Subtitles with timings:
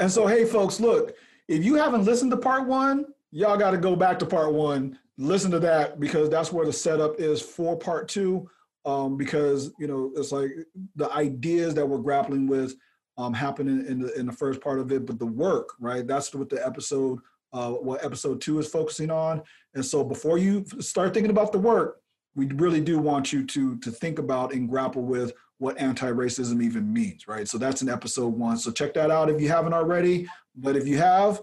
[0.00, 1.14] And so, hey, folks, look,
[1.46, 4.98] if you haven't listened to part one, y'all got to go back to part one,
[5.18, 8.50] listen to that because that's where the setup is for part two.
[8.86, 10.48] Um, because you know it's like
[10.96, 12.74] the ideas that we're grappling with
[13.18, 16.06] um, happening in the in the first part of it, but the work, right?
[16.06, 17.18] That's what the episode,
[17.52, 19.42] uh, what episode two is focusing on.
[19.74, 22.00] And so, before you start thinking about the work,
[22.34, 26.90] we really do want you to to think about and grapple with what anti-racism even
[26.90, 27.46] means, right?
[27.46, 28.56] So that's in episode one.
[28.56, 30.26] So check that out if you haven't already.
[30.56, 31.38] But if you have,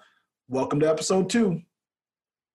[0.49, 1.62] welcome to episode two.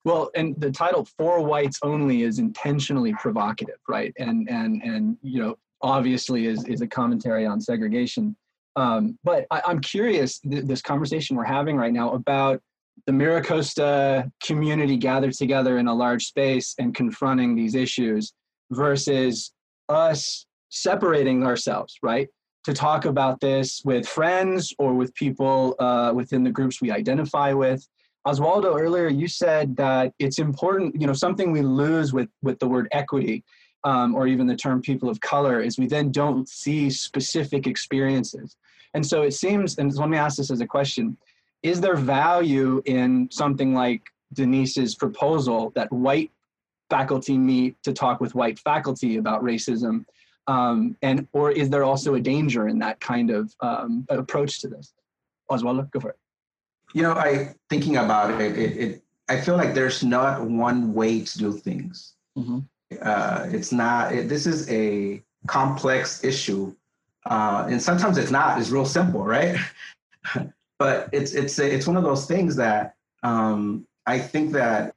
[0.05, 4.13] Well, and the title "For Whites Only" is intentionally provocative, right?
[4.19, 8.37] And and and you know, obviously, is is a commentary on segregation.
[8.75, 12.61] Um, but I, am curious th- this conversation we're having right now about
[13.07, 18.33] the MiraCosta community gathered together in a large space and confronting these issues
[18.73, 19.53] versus
[19.89, 22.29] us separating ourselves, right?
[22.65, 27.53] To talk about this with friends or with people uh, within the groups we identify
[27.53, 27.87] with.
[28.27, 32.69] Oswaldo, earlier you said that it's important, you know, something we lose with, with the
[32.69, 33.45] word equity
[33.85, 38.57] um, or even the term people of color is we then don't see specific experiences.
[38.95, 41.17] And so it seems, and let me ask this as a question
[41.63, 46.33] is there value in something like Denise's proposal that white
[46.91, 50.05] faculty meet to talk with white faculty about racism?
[50.47, 54.69] Um, and or is there also a danger in that kind of um, approach to
[54.69, 54.93] this?
[55.51, 56.19] Oswaldo, go for it.
[56.95, 61.21] You know, I thinking about it, it, it I feel like there's not one way
[61.21, 62.15] to do things.
[62.37, 62.61] Mm-hmm.
[63.01, 64.13] Uh, it's not.
[64.13, 66.75] It, this is a complex issue,
[67.27, 68.61] uh, and sometimes it's not.
[68.61, 69.57] It's real simple, right?
[70.79, 74.95] but it's it's it's one of those things that um, I think that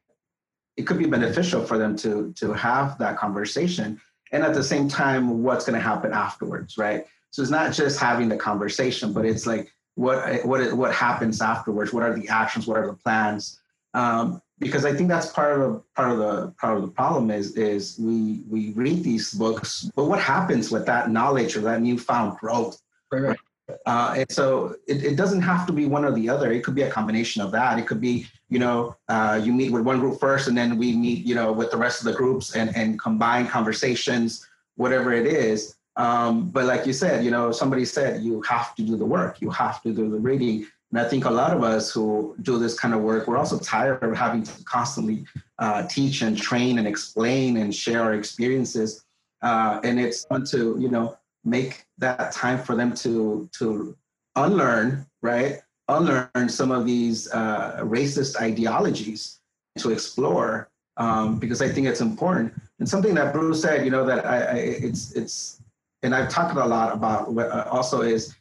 [0.77, 4.01] it could be beneficial for them to to have that conversation,
[4.35, 7.05] and at the same time, what's going to happen afterwards, right?
[7.31, 11.93] So it's not just having the conversation, but it's like what what what happens afterwards.
[11.93, 12.67] What are the actions?
[12.67, 13.61] What are the plans?
[13.93, 17.55] Um, because I think that's part of part of the part of the problem is
[17.55, 22.37] is we we read these books, but what happens with that knowledge or that newfound
[22.37, 22.81] growth?
[23.11, 23.23] Right.
[23.23, 23.39] right?
[23.85, 26.51] Uh, and so it, it, doesn't have to be one or the other.
[26.51, 27.79] It could be a combination of that.
[27.79, 30.95] It could be, you know, uh, you meet with one group first and then we
[30.95, 35.25] meet, you know, with the rest of the groups and, and combine conversations, whatever it
[35.25, 35.77] is.
[35.95, 39.41] Um, but like you said, you know, somebody said you have to do the work,
[39.41, 40.67] you have to do the reading.
[40.91, 43.57] And I think a lot of us who do this kind of work, we're also
[43.57, 45.25] tired of having to constantly
[45.57, 49.05] uh, teach and train and explain and share our experiences.
[49.41, 53.95] Uh, and it's fun to, you know, make that time for them to to
[54.35, 55.61] unlearn, right?
[55.87, 59.39] Unlearn some of these uh, racist ideologies
[59.77, 62.53] to explore, um, because I think it's important.
[62.79, 65.61] And something that Bruce said, you know, that I, I it's it's,
[66.03, 68.35] and I've talked a lot about what, uh, also is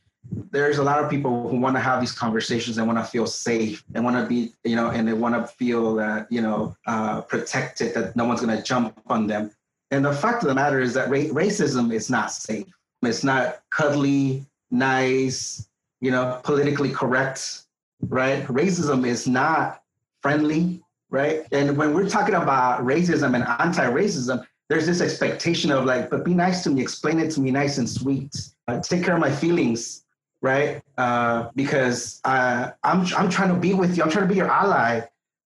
[0.50, 3.26] there's a lot of people who want to have these conversations and want to feel
[3.26, 6.75] safe and want to be, you know, and they want to feel that, you know,
[6.87, 9.50] uh, protected, that no one's going to jump on them.
[9.91, 12.72] And the fact of the matter is that ra- racism is not safe.
[13.06, 15.69] It's not cuddly, nice,
[16.00, 17.62] you know, politically correct,
[18.03, 18.44] right?
[18.47, 19.82] Racism is not
[20.22, 21.47] friendly, right?
[21.53, 26.34] And when we're talking about racism and anti-racism, there's this expectation of like, but be
[26.34, 28.34] nice to me, explain it to me nice and sweet,
[28.69, 30.04] uh, take care of my feelings,
[30.41, 30.82] right?
[30.98, 35.03] Uh, because I'm I'm trying to be with you, I'm trying to be your ally,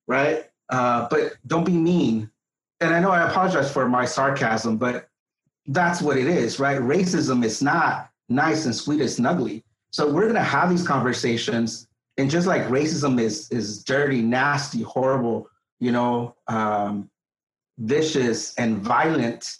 [0.06, 0.46] right?
[0.70, 2.30] Uh, but don't be mean.
[2.80, 5.08] And I know I apologize for my sarcasm, but
[5.68, 6.80] that's what it is, right?
[6.80, 9.62] Racism is not nice and sweet and snuggly.
[9.90, 11.86] So we're gonna have these conversations,
[12.16, 15.48] and just like racism is is dirty, nasty, horrible,
[15.78, 17.10] you know, um,
[17.78, 19.56] vicious and violent.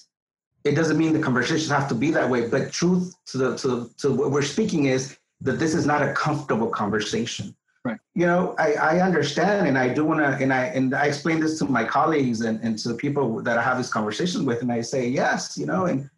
[0.64, 2.48] It doesn't mean the conversations have to be that way.
[2.48, 6.12] But truth to the to, to what we're speaking is that this is not a
[6.14, 7.54] comfortable conversation.
[7.88, 8.00] Right.
[8.14, 11.40] You know, I, I understand and I do want to, and I, and I explain
[11.40, 14.60] this to my colleagues and, and to the people that I have this conversation with.
[14.60, 16.10] And I say, yes, you know, and,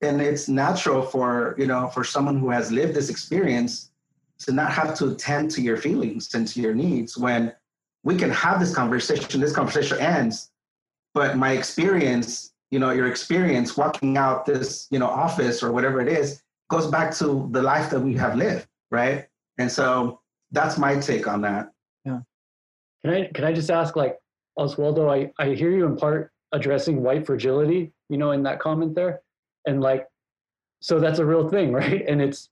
[0.00, 3.92] and it's natural for, you know, for someone who has lived this experience
[4.40, 7.52] to not have to attend to your feelings and to your needs when
[8.02, 10.50] we can have this conversation, this conversation ends,
[11.14, 16.00] but my experience, you know, your experience walking out this, you know, office or whatever
[16.00, 18.66] it is goes back to the life that we have lived.
[18.90, 19.28] Right.
[19.58, 20.21] And so
[20.52, 21.70] that's my take on that.
[22.04, 22.20] Yeah.
[23.04, 24.18] Can I can I just ask like
[24.58, 28.94] Oswaldo, I, I hear you in part addressing white fragility, you know, in that comment
[28.94, 29.22] there.
[29.66, 30.06] And like
[30.80, 32.04] so that's a real thing, right?
[32.06, 32.50] And it's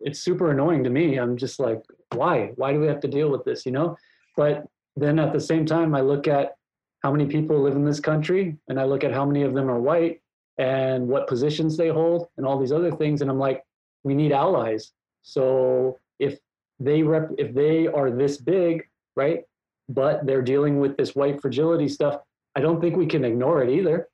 [0.00, 1.18] it's super annoying to me.
[1.18, 1.82] I'm just like,
[2.14, 2.52] why?
[2.56, 3.98] Why do we have to deal with this, you know?
[4.36, 6.56] But then at the same time I look at
[7.02, 9.70] how many people live in this country and I look at how many of them
[9.70, 10.20] are white
[10.58, 13.64] and what positions they hold and all these other things and I'm like,
[14.04, 14.92] we need allies.
[15.22, 16.38] So if
[16.80, 19.42] they rep if they are this big, right?
[19.88, 22.20] But they're dealing with this white fragility stuff.
[22.56, 24.08] I don't think we can ignore it either.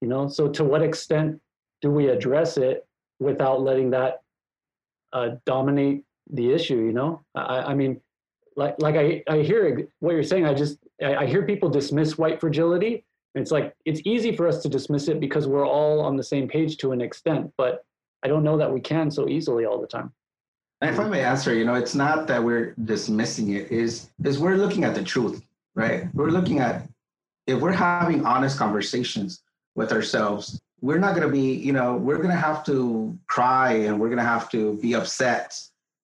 [0.00, 1.40] You know, so to what extent
[1.80, 2.86] do we address it
[3.20, 4.22] without letting that
[5.12, 6.76] uh, dominate the issue?
[6.76, 8.00] You know, I, I mean,
[8.56, 10.44] like like I, I hear what you're saying.
[10.44, 13.04] I just I, I hear people dismiss white fragility.
[13.34, 16.48] It's like it's easy for us to dismiss it because we're all on the same
[16.48, 17.84] page to an extent, but
[18.24, 20.12] I don't know that we can so easily all the time.
[20.80, 24.38] And if I may answer, you know, it's not that we're dismissing it, is is
[24.38, 25.42] we're looking at the truth,
[25.74, 26.12] right?
[26.14, 26.88] We're looking at
[27.46, 29.42] if we're having honest conversations
[29.74, 34.08] with ourselves, we're not gonna be, you know, we're gonna have to cry and we're
[34.08, 35.58] gonna have to be upset.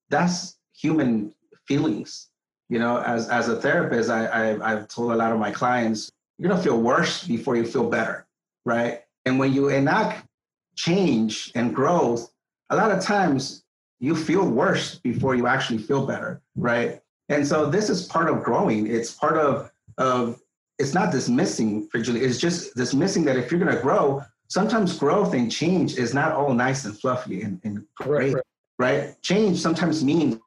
[0.09, 1.33] That's human
[1.67, 2.31] feelings.
[2.69, 6.11] You know, as as a therapist, I, I I've told a lot of my clients,
[6.39, 8.27] you're gonna feel worse before you feel better,
[8.65, 9.03] right?
[9.25, 10.27] And when you enact
[10.75, 12.33] change and growth,
[12.71, 13.64] a lot of times
[14.01, 17.01] you feel worse before you actually feel better, right?
[17.29, 18.87] And so this is part of growing.
[18.87, 20.41] It's part of of
[20.79, 22.25] it's not dismissing fragility.
[22.25, 26.33] It's just dismissing that if you're going to grow, sometimes growth and change is not
[26.33, 28.43] all nice and fluffy and, and great, right,
[28.79, 29.03] right.
[29.07, 29.23] right?
[29.23, 30.39] Change sometimes means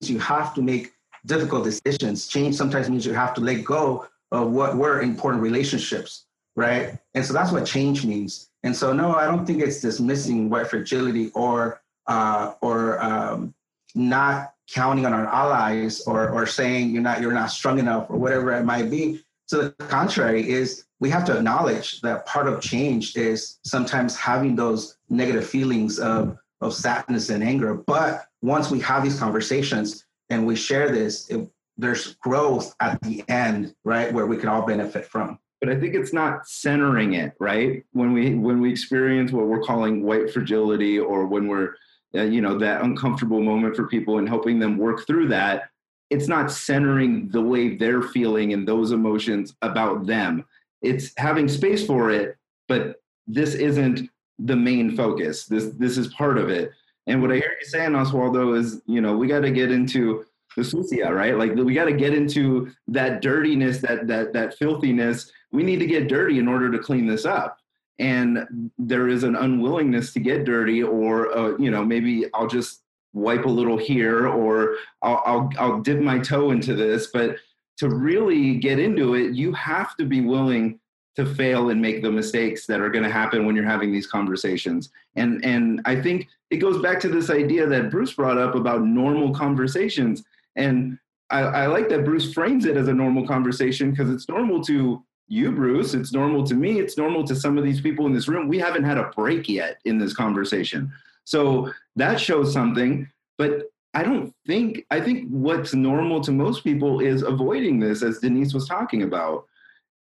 [0.00, 0.92] you have to make
[1.24, 2.26] difficult decisions.
[2.26, 6.26] Change sometimes means you have to let go of what were important relationships,
[6.56, 6.98] right?
[7.14, 8.50] And so that's what change means.
[8.62, 13.54] And so, no, I don't think it's dismissing white fragility or uh, or um,
[13.94, 18.18] not counting on our allies or or saying you're not you're not strong enough or
[18.18, 19.22] whatever it might be.
[19.48, 24.56] To the contrary, is we have to acknowledge that part of change is sometimes having
[24.56, 27.74] those negative feelings of of sadness and anger.
[27.74, 33.22] But once we have these conversations and we share this, it, there's growth at the
[33.28, 37.32] end, right, where we can all benefit from but I think it's not centering it
[37.40, 41.74] right when we when we experience what we're calling white fragility or when we're
[42.14, 45.70] uh, you know that uncomfortable moment for people and helping them work through that
[46.10, 50.44] it's not centering the way they're feeling and those emotions about them.
[50.82, 52.36] It's having space for it
[52.68, 55.46] but this isn't the main focus.
[55.46, 56.70] This this is part of it.
[57.06, 60.24] And what i hear you saying oswaldo is you know we got to get into
[60.56, 61.36] the sucia right?
[61.36, 65.30] Like we got to get into that dirtiness that that that filthiness.
[65.52, 67.58] We need to get dirty in order to clean this up
[67.98, 72.82] and there is an unwillingness to get dirty or uh, you know maybe i'll just
[73.16, 77.08] wipe a little here or I'll, I'll, I'll dip my toe into this.
[77.08, 77.36] But
[77.78, 80.78] to really get into it you have to be willing
[81.16, 84.06] to fail and make the mistakes that are going to happen when you're having these
[84.06, 84.90] conversations.
[85.16, 88.84] And and i think it goes back to this idea that bruce brought up about
[88.84, 90.22] normal conversations.
[90.56, 90.98] And
[91.30, 95.02] I, I like that bruce frames it as a normal conversation because it's normal to
[95.28, 95.94] you, Bruce.
[95.94, 96.78] It's normal to me.
[96.78, 98.48] It's normal to some of these people in this room.
[98.48, 100.92] We haven't had a break yet in this conversation.
[101.24, 103.08] So that shows something.
[103.38, 108.18] But I don't think, I think what's normal to most people is avoiding this, as
[108.18, 109.46] Denise was talking about.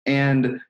[0.07, 0.61] And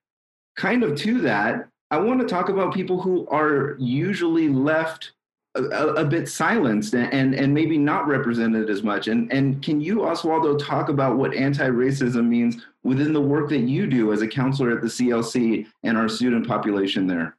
[0.57, 5.13] kind of to that, I want to talk about people who are usually left
[5.55, 9.07] a, a, bit silenced and, and maybe not represented as much.
[9.07, 13.61] And, and can you, Oswaldo, talk about what anti racism means within the work that
[13.61, 17.37] you do as a counselor at the CLC and our student population there?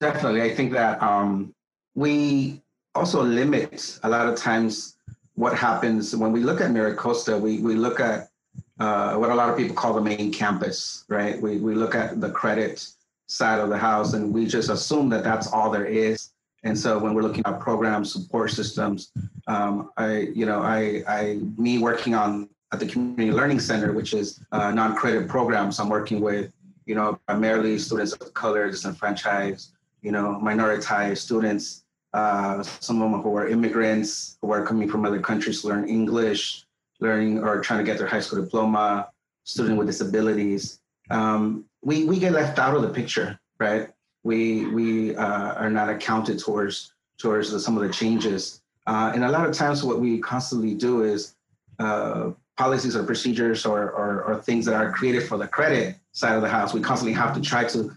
[0.00, 0.42] Definitely.
[0.42, 1.54] I think that um,
[1.94, 2.60] we
[2.94, 4.96] also limit a lot of times
[5.34, 8.28] what happens when we look at MiraCosta, we, we look at
[8.80, 11.40] uh, what a lot of people call the main campus, right?
[11.40, 12.86] We, we look at the credit
[13.26, 16.30] side of the house and we just assume that that's all there is.
[16.64, 19.12] And so when we're looking at programs, support systems,
[19.46, 24.14] um, I, you know, I, I, me working on at the Community Learning Center, which
[24.14, 26.52] is non-credit programs, I'm working with,
[26.86, 33.20] you know, primarily students of color, disenfranchised, you know, minoritized students, uh, some of them
[33.20, 36.64] who are immigrants, who are coming from other countries to learn English,
[37.00, 39.08] learning or trying to get their high school diploma,
[39.44, 40.80] student with disabilities.
[41.10, 43.90] Um, we, we get left out of the picture, right?
[44.24, 48.60] We we uh, are not accounted towards towards the, some of the changes.
[48.86, 51.36] Uh, and a lot of times, what we constantly do is
[51.78, 56.36] uh, policies or procedures or, or, or things that are created for the credit side
[56.36, 56.74] of the house.
[56.74, 57.96] We constantly have to try to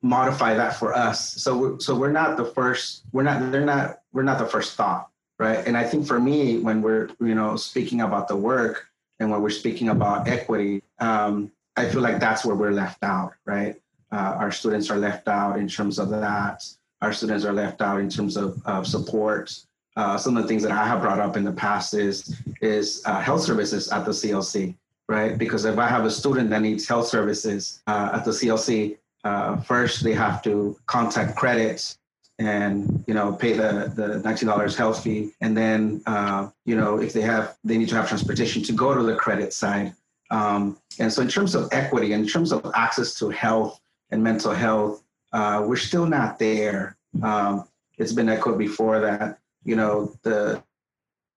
[0.00, 1.34] modify that for us.
[1.34, 3.04] So we're, so we're not the first.
[3.12, 3.50] We're not.
[3.50, 4.00] They're not.
[4.12, 5.66] We're not the first thought, right?
[5.66, 8.88] And I think for me, when we're you know speaking about the work
[9.18, 13.32] and when we're speaking about equity, um, I feel like that's where we're left out,
[13.44, 13.81] right?
[14.12, 16.62] Uh, our students are left out in terms of that.
[17.00, 19.58] Our students are left out in terms of, of support.
[19.96, 23.02] Uh, some of the things that I have brought up in the past is is
[23.06, 24.74] uh, health services at the CLC,
[25.08, 25.36] right?
[25.36, 29.56] Because if I have a student that needs health services uh, at the CLC, uh,
[29.60, 31.98] first they have to contact credits
[32.38, 37.00] and you know pay the the nineteen dollars health fee, and then uh, you know
[37.00, 39.92] if they have they need to have transportation to go to the credit side.
[40.30, 43.81] Um, and so in terms of equity, in terms of access to health
[44.12, 45.02] and mental health,
[45.32, 46.96] uh, we're still not there.
[47.22, 47.66] Um,
[47.98, 50.62] it's been echoed before that you know the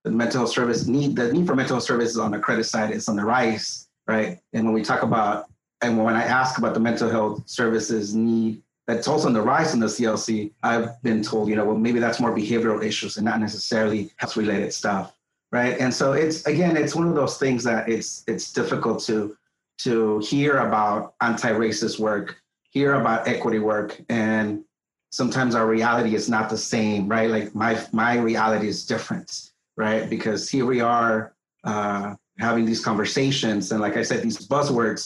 [0.04, 2.92] the mental health service need the need for mental health services on the credit side
[2.92, 4.40] is on the rise, right?
[4.54, 5.48] And when we talk about
[5.82, 9.74] and when I ask about the mental health services need that's also on the rise
[9.74, 13.26] in the CLC, I've been told, you know, well, maybe that's more behavioral issues and
[13.26, 15.16] not necessarily health related stuff,
[15.52, 15.76] right?
[15.80, 19.36] And so it's again, it's one of those things that it's it's difficult to
[19.80, 22.42] to hear about anti-racist work,
[22.76, 24.64] hear about equity work, and
[25.10, 27.30] sometimes our reality is not the same, right?
[27.30, 29.30] Like my my reality is different,
[29.76, 30.10] right?
[30.10, 35.04] Because here we are uh, having these conversations, and like I said, these buzzwords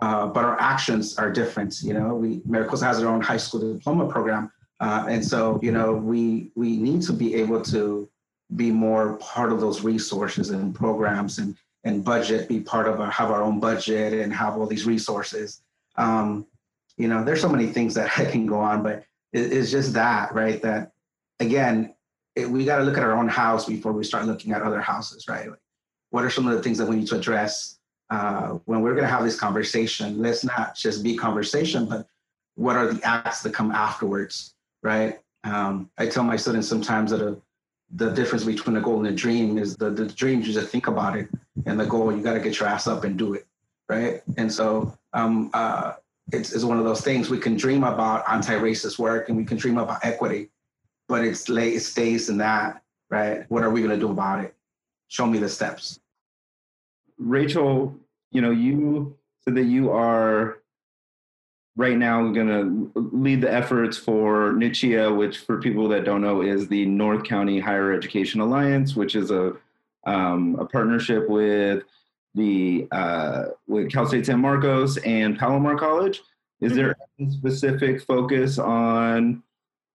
[0.00, 1.82] uh, but our actions are different.
[1.82, 5.72] You know, we MiraCosta has their own high school diploma program, uh, and so you
[5.72, 8.08] know we we need to be able to
[8.54, 13.10] be more part of those resources and programs and and budget, be part of our
[13.10, 15.62] have our own budget and have all these resources.
[15.96, 16.46] Um,
[16.96, 19.92] you know, there's so many things that I can go on, but it, it's just
[19.94, 20.92] that right that
[21.40, 21.94] again.
[22.34, 24.80] It, we got to look at our own house before we start looking at other
[24.80, 25.48] houses, right?
[25.48, 25.58] Like,
[26.10, 27.76] what are some of the things that we need to address
[28.10, 32.06] uh, when we're going to have this conversation, let's not just be conversation, but
[32.54, 35.18] what are the acts that come afterwards, right?
[35.44, 37.36] Um, I tell my students sometimes that a,
[37.94, 40.86] the difference between a goal and a dream is the, the dream, you just think
[40.86, 41.28] about it,
[41.66, 43.46] and the goal, you got to get your ass up and do it,
[43.88, 44.22] right?
[44.36, 45.94] And so um, uh,
[46.32, 49.56] it's, it's one of those things we can dream about anti-racist work and we can
[49.56, 50.50] dream about equity,
[51.08, 53.44] but it's late, it stays in that, right?
[53.48, 54.54] What are we going to do about it?
[55.08, 56.00] Show me the steps.
[57.18, 57.94] Rachel,
[58.32, 60.58] you know, you said that you are
[61.76, 66.42] right now going to lead the efforts for NCHEA, which for people that don't know
[66.42, 69.52] is the North County Higher Education Alliance, which is a
[70.06, 71.82] um, a partnership with
[72.36, 76.20] the uh, with Cal State San Marcos and Palomar College.
[76.60, 79.42] Is there a specific focus on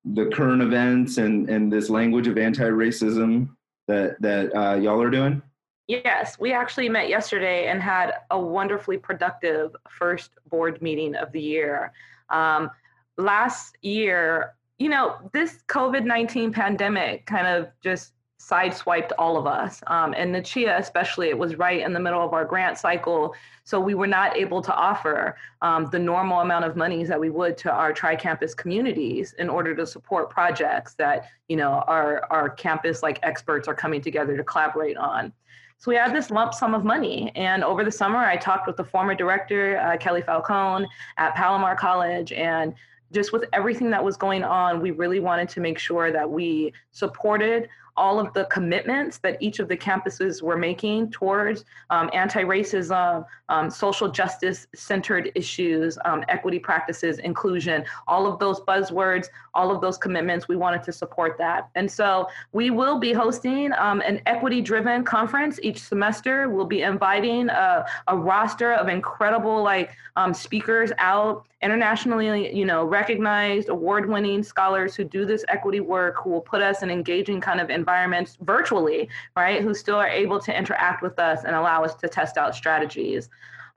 [0.03, 3.50] the current events and, and this language of anti-racism
[3.88, 5.41] that that uh, y'all are doing?
[5.88, 11.41] Yes, we actually met yesterday and had a wonderfully productive first board meeting of the
[11.41, 11.91] year.
[12.29, 12.71] Um,
[13.17, 19.81] last year, you know, this COVID 19 pandemic kind of just sideswiped all of us.
[19.88, 23.36] Um, and NCHEA, especially, it was right in the middle of our grant cycle.
[23.63, 27.29] So we were not able to offer um, the normal amount of monies that we
[27.29, 32.50] would to our tri-campus communities in order to support projects that, you know, our, our
[32.50, 35.31] campus like experts are coming together to collaborate on.
[35.77, 37.31] So we had this lump sum of money.
[37.36, 41.75] And over the summer, I talked with the former director, uh, Kelly Falcone at Palomar
[41.75, 42.31] College.
[42.31, 42.74] And
[43.12, 46.74] just with everything that was going on, we really wanted to make sure that we
[46.91, 47.67] supported
[47.98, 53.70] all of the commitments that each of the campuses were making towards um, anti-racism, um,
[53.70, 59.98] social justice centered issues, um, equity practices, inclusion, all of those buzzwords, all of those
[59.98, 61.70] commitments, we wanted to support that.
[61.75, 66.50] And so we will be hosting um, an equity driven conference each semester.
[66.50, 72.84] We'll be inviting a, a roster of incredible like um, speakers out internationally, you know,
[72.84, 77.62] recognized award-winning scholars who do this equity work, who will put us in engaging kind
[77.62, 79.62] of environments virtually, right?
[79.62, 83.29] Who still are able to interact with us and allow us to test out strategies.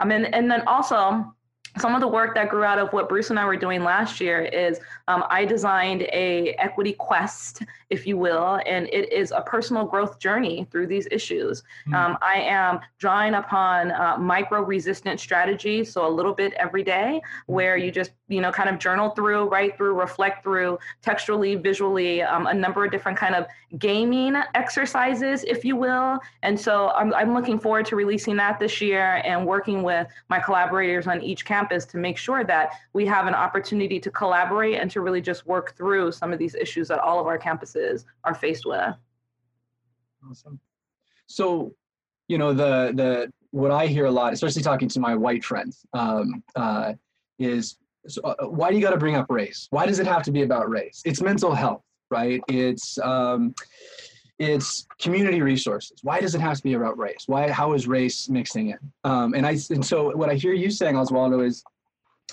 [0.04, 1.34] Um, and, and then also,
[1.78, 4.20] some of the work that grew out of what Bruce and I were doing last
[4.20, 4.78] year is
[5.08, 10.20] um, I designed a equity quest, if you will, and it is a personal growth
[10.20, 11.62] journey through these issues.
[11.86, 11.94] Mm-hmm.
[11.94, 17.20] Um, I am drawing upon uh, micro resistant strategies, so a little bit every day,
[17.46, 22.22] where you just you know kind of journal through, write through, reflect through, textually, visually,
[22.22, 23.46] um, a number of different kind of
[23.78, 26.20] gaming exercises, if you will.
[26.44, 30.38] And so I'm, I'm looking forward to releasing that this year and working with my
[30.38, 34.78] collaborators on each campus campus to make sure that we have an opportunity to collaborate
[34.78, 38.04] and to really just work through some of these issues that all of our campuses
[38.24, 38.94] are faced with.
[40.28, 40.60] Awesome.
[41.26, 41.74] So,
[42.28, 45.86] you know, the the what I hear a lot, especially talking to my white friends,
[45.92, 46.94] um, uh,
[47.38, 49.68] is so, uh, why do you got to bring up race?
[49.70, 51.02] Why does it have to be about race?
[51.04, 52.40] It's mental health, right?
[52.48, 53.54] It's um,
[54.44, 55.98] it's community resources.
[56.02, 57.24] Why does it have to be about race?
[57.26, 57.50] Why?
[57.50, 58.78] How is race mixing in?
[59.04, 61.64] Um, and I and so what I hear you saying, Oswaldo, is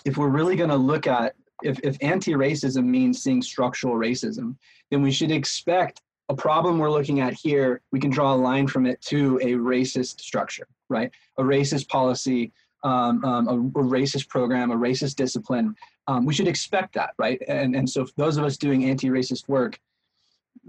[0.05, 4.55] if we're really going to look at if, if anti-racism means seeing structural racism,
[4.89, 7.81] then we should expect a problem we're looking at here.
[7.91, 11.11] We can draw a line from it to a racist structure, right?
[11.37, 12.51] A racist policy
[12.83, 15.75] um, um, a, a, racist program, a racist discipline,
[16.07, 17.41] um, we should expect that, right?
[17.47, 19.79] And and so those of us doing anti-racist work,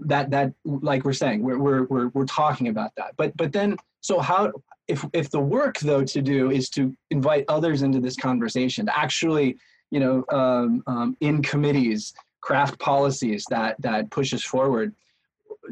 [0.05, 3.13] that that like we're saying, we're we're we're, we're talking about that.
[3.17, 4.51] But but then so how
[4.87, 8.97] if if the work though to do is to invite others into this conversation, to
[8.97, 9.57] actually
[9.91, 14.93] you know um, um, in committees craft policies that that push us forward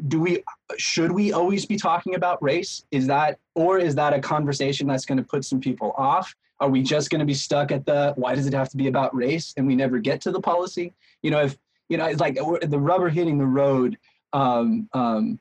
[0.08, 0.42] do we
[0.78, 2.84] should we always be talking about race?
[2.90, 6.34] Is that or is that a conversation that's going to put some people off?
[6.60, 8.86] Are we just going to be stuck at the why does it have to be
[8.86, 9.52] about race?
[9.56, 10.94] and we never get to the policy?
[11.22, 11.58] You know if
[11.88, 13.98] you know it's like the rubber hitting the road
[14.32, 15.38] um, um,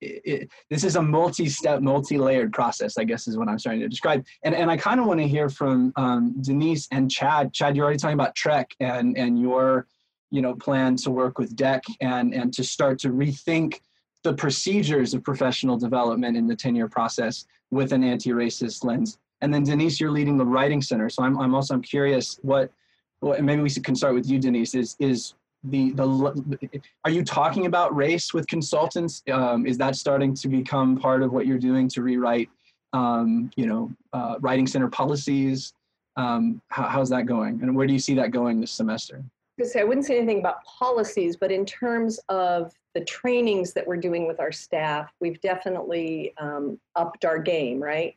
[0.00, 3.88] it, it, this is a multi-step multi-layered process i guess is what i'm trying to
[3.88, 7.76] describe and, and i kind of want to hear from um, denise and chad chad
[7.76, 9.86] you're already talking about trek and and your
[10.30, 13.80] you know plan to work with DEC and and to start to rethink
[14.24, 19.18] the procedures of professional development in the tenure process with an anti-racist lens.
[19.42, 21.10] And then Denise, you're leading the writing center.
[21.10, 22.72] So I'm, I'm also I'm curious what,
[23.20, 24.74] well, maybe we can start with you, Denise.
[24.74, 25.34] Is is
[25.64, 29.22] the the are you talking about race with consultants?
[29.30, 32.50] Um, is that starting to become part of what you're doing to rewrite,
[32.92, 35.72] um, you know, uh, writing center policies?
[36.16, 39.24] Um, how, how's that going, and where do you see that going this semester?
[39.62, 43.96] Say I wouldn't say anything about policies, but in terms of the trainings that we're
[43.96, 48.16] doing with our staff, we've definitely um, upped our game, right?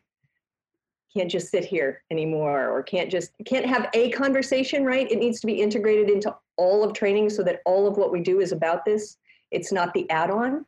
[1.15, 5.09] Can't just sit here anymore, or can't just can't have a conversation, right?
[5.09, 8.21] It needs to be integrated into all of training so that all of what we
[8.21, 9.17] do is about this.
[9.51, 10.65] It's not the add-on.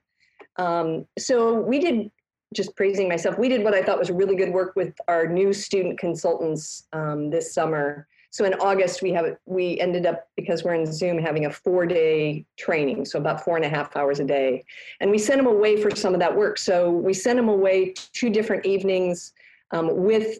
[0.57, 2.11] Um, so we did
[2.55, 3.37] just praising myself.
[3.37, 7.29] We did what I thought was really good work with our new student consultants um,
[7.29, 11.47] this summer so in August, we have we ended up because we're in Zoom having
[11.47, 14.63] a four day training, so about four and a half hours a day,
[14.99, 16.59] and we sent them away for some of that work.
[16.59, 19.33] So we sent them away two different evenings
[19.71, 20.39] um, with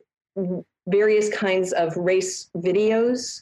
[0.88, 3.41] various kinds of race videos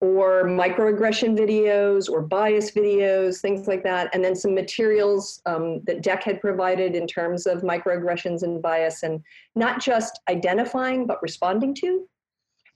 [0.00, 6.02] or microaggression videos or bias videos, things like that, and then some materials um, that
[6.02, 9.22] DEC had provided in terms of microaggressions and bias, and
[9.54, 12.08] not just identifying but responding to.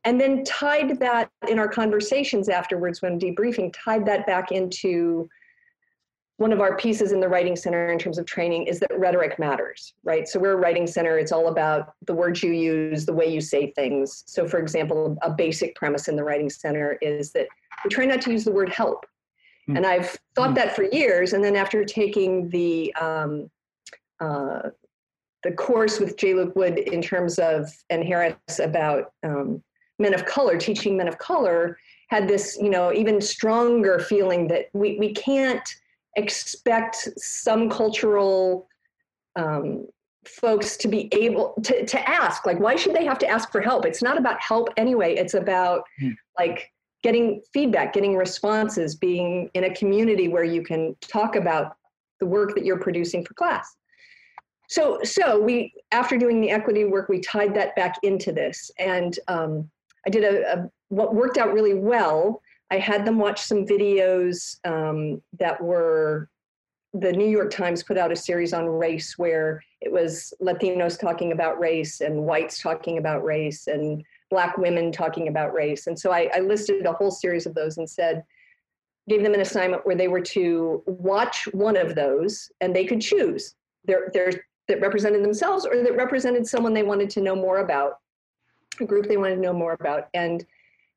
[0.05, 5.29] And then tied that in our conversations afterwards when debriefing tied that back into
[6.37, 9.39] one of our pieces in the writing center in terms of training is that rhetoric
[9.39, 13.13] matters right so we're a writing center it's all about the words you use the
[13.13, 17.33] way you say things so for example a basic premise in the writing center is
[17.33, 17.47] that
[17.85, 19.07] we try not to use the word help
[19.69, 19.77] mm.
[19.77, 20.57] and i've thought mm.
[20.57, 23.51] that for years and then after taking the um,
[24.21, 24.71] uh,
[25.45, 26.35] the course with J.
[26.35, 29.63] Luke Wood in terms of and Harris about um,
[29.99, 34.67] men of color, teaching men of color, had this, you know, even stronger feeling that
[34.73, 35.69] we, we can't
[36.17, 38.69] expect some cultural
[39.37, 39.87] um,
[40.27, 43.61] folks to be able to, to ask, like, why should they have to ask for
[43.61, 43.85] help?
[43.85, 45.15] It's not about help anyway.
[45.15, 46.11] It's about hmm.
[46.39, 46.71] like
[47.03, 51.77] getting feedback, getting responses, being in a community where you can talk about
[52.21, 53.77] the work that you're producing for class.
[54.69, 58.71] So, so we, after doing the equity work, we tied that back into this.
[58.79, 59.71] And um,
[60.07, 62.41] I did a, a, what worked out really well.
[62.71, 66.29] I had them watch some videos um, that were
[66.95, 71.33] the New York Times put out a series on race where it was Latinos talking
[71.33, 75.89] about race and whites talking about race and black women talking about race.
[75.89, 78.25] And so I, I listed a whole series of those and said,
[79.09, 83.01] gave them an assignment where they were to watch one of those and they could
[83.01, 84.31] choose their, their,
[84.69, 87.99] that represented themselves or that represented someone they wanted to know more about
[88.81, 90.09] a group they wanted to know more about.
[90.15, 90.47] And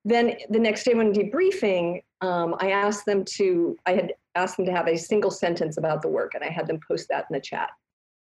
[0.06, 4.66] then the next day when debriefing, um, I asked them to, I had asked them
[4.66, 7.34] to have a single sentence about the work and I had them post that in
[7.34, 7.70] the chat.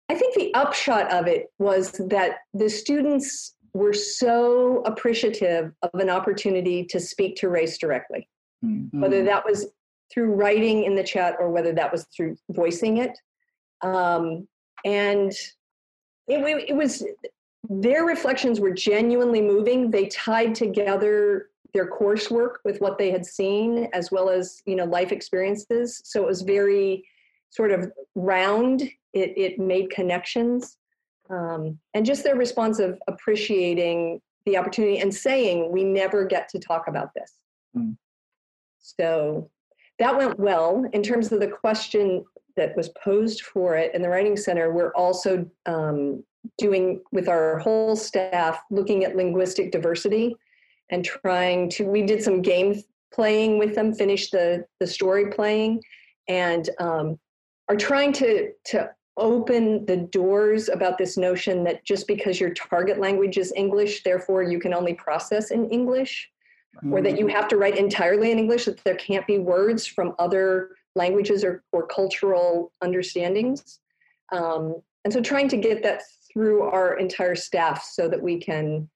[0.08, 6.10] I think the upshot of it was that the students were so appreciative of an
[6.10, 8.28] opportunity to speak to race directly,
[8.64, 9.00] mm-hmm.
[9.00, 9.68] whether that was
[10.12, 13.18] through writing in the chat or whether that was through voicing it.
[13.80, 14.46] Um,
[14.84, 15.32] and
[16.28, 17.04] it, it was
[17.68, 19.90] their reflections were genuinely moving.
[19.90, 24.84] They tied together their coursework with what they had seen as well as you know
[24.84, 26.00] life experiences.
[26.04, 27.04] So it was very
[27.50, 28.82] sort of round.
[29.12, 30.76] It, it made connections.
[31.30, 36.58] Um, and just their response of appreciating the opportunity and saying, we never get to
[36.58, 37.34] talk about this.
[37.76, 37.96] Mm.
[38.78, 39.50] So
[39.98, 40.84] that went well.
[40.92, 42.24] In terms of the question
[42.56, 46.24] that was posed for it in the Writing Center, we're also um,
[46.58, 50.34] doing with our whole staff, looking at linguistic diversity
[50.90, 55.82] and trying to, we did some game playing with them, finished the, the story playing,
[56.28, 57.18] and um,
[57.68, 62.98] are trying to, to open the doors about this notion that just because your target
[62.98, 66.30] language is English, therefore you can only process in English,
[66.90, 70.14] or that you have to write entirely in English, that there can't be words from
[70.18, 73.80] other languages or, or cultural understandings.
[74.32, 76.00] Um, and so trying to get that
[76.32, 78.88] through our entire staff so that we can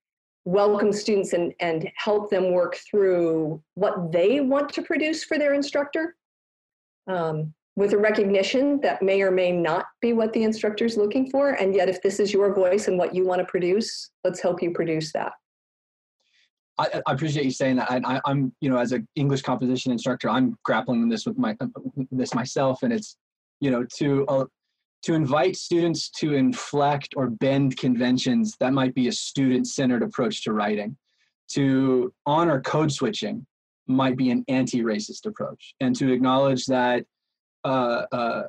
[0.46, 5.54] welcome students and, and help them work through what they want to produce for their
[5.54, 6.14] instructor
[7.08, 11.28] um, with a recognition that may or may not be what the instructor is looking
[11.30, 11.50] for.
[11.50, 14.62] And yet, if this is your voice and what you want to produce, let's help
[14.62, 15.32] you produce that.
[16.78, 17.90] I, I appreciate you saying that.
[17.90, 21.56] I, am you know, as an English composition instructor, I'm grappling with this with my
[22.12, 23.16] this myself, and it's,
[23.60, 24.44] you know, to uh,
[25.06, 28.56] to invite students to inflect or bend conventions.
[28.58, 30.96] That might be a student-centered approach to writing.
[31.52, 33.46] To honor code switching
[33.86, 37.04] might be an anti-racist approach, and to acknowledge that
[37.64, 38.42] uh, uh,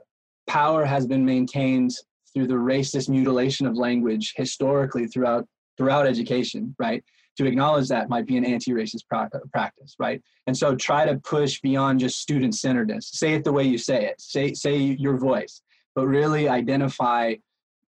[0.48, 1.91] power has been maintained
[2.34, 5.46] through the racist mutilation of language historically throughout
[5.78, 7.04] throughout education, right?
[7.38, 10.20] To acknowledge that might be an anti-racist pra- practice, right?
[10.48, 13.12] And so try to push beyond just student-centeredness.
[13.13, 14.20] Say it the way you say it.
[14.20, 15.62] Say say your voice,
[15.97, 17.33] but really identify,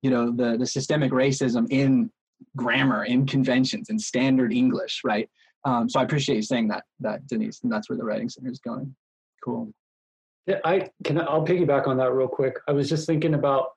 [0.02, 2.10] you know, the the systemic racism in
[2.58, 5.30] grammar, in conventions, in standard English, right?
[5.64, 8.50] Um, so I appreciate you saying that, that Denise, and that's where the writing center
[8.50, 8.96] is going.
[9.46, 9.72] Cool.
[10.48, 11.22] Yeah, I can.
[11.22, 12.56] I'll piggyback on that real quick.
[12.68, 13.68] I was just thinking about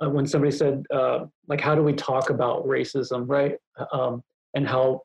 [0.00, 3.56] uh, when somebody said, uh, like, how do we talk about racism, right?
[3.92, 4.22] Um,
[4.54, 5.00] and how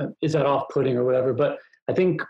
[0.00, 1.32] uh, is that off-putting or whatever?
[1.34, 2.22] But I think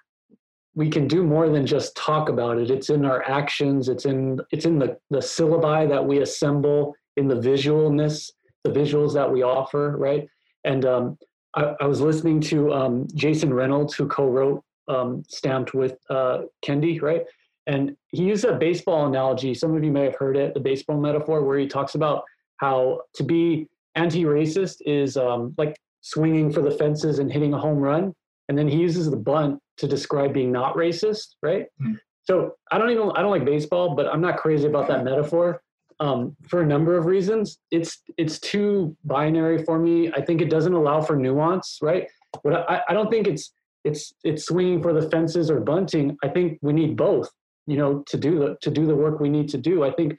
[0.77, 2.71] we can do more than just talk about it.
[2.71, 3.89] It's in our actions.
[3.89, 8.31] It's in it's in the the syllabi that we assemble, in the visualness,
[8.63, 10.29] the visuals that we offer, right?
[10.65, 11.19] And um,
[11.55, 17.01] I, I, was listening to um, Jason Reynolds, who co-wrote um, "Stamped" with uh, Kendi,
[17.01, 17.23] right?
[17.67, 19.55] And he used a baseball analogy.
[19.55, 22.23] Some of you may have heard it, the baseball metaphor, where he talks about
[22.59, 27.59] how to be anti racist is um, like swinging for the fences and hitting a
[27.59, 28.15] home run.
[28.49, 31.67] And then he uses the bunt to describe being not racist, right?
[31.81, 31.95] Mm-hmm.
[32.23, 35.63] So I don't even I don't like baseball, but I'm not crazy about that metaphor
[36.01, 37.59] um, for a number of reasons.
[37.71, 40.11] It's it's too binary for me.
[40.13, 42.09] I think it doesn't allow for nuance, right?
[42.43, 43.53] But I, I don't think it's
[43.85, 46.17] it's it's swinging for the fences or bunting.
[46.25, 47.31] I think we need both
[47.67, 49.85] you know, to do the to do the work we need to do.
[49.85, 50.17] I think,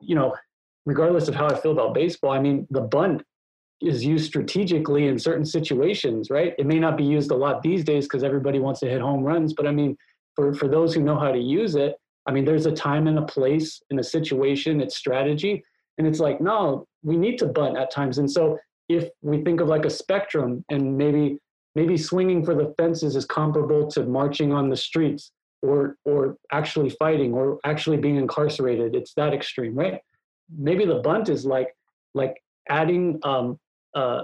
[0.00, 0.34] you know,
[0.86, 3.22] regardless of how I feel about baseball, I mean, the bunt
[3.80, 6.54] is used strategically in certain situations, right?
[6.58, 9.22] It may not be used a lot these days because everybody wants to hit home
[9.22, 9.96] runs, but I mean,
[10.34, 11.94] for for those who know how to use it,
[12.26, 15.64] I mean, there's a time and a place in a situation, it's strategy,
[15.96, 18.18] and it's like, no, we need to bunt at times.
[18.18, 21.38] And so if we think of like a spectrum and maybe
[21.74, 25.30] maybe swinging for the fences is comparable to marching on the streets
[25.62, 30.00] or or actually fighting or actually being incarcerated it's that extreme right
[30.56, 31.68] maybe the bunt is like
[32.14, 32.36] like
[32.68, 33.58] adding um,
[33.94, 34.22] uh,